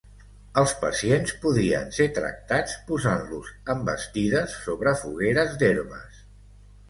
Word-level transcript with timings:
Els 0.59 0.71
pacients 0.83 1.33
podien 1.43 1.91
ser 1.97 2.07
tractats 2.15 2.73
posant-los 2.87 3.51
en 3.73 3.85
bastides 3.91 4.55
sobre 4.69 4.95
fogueres 5.03 5.53
d'herbes. 5.63 6.25